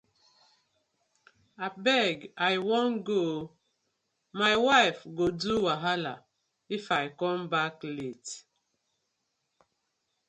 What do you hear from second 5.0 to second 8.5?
go do wahala If com back late.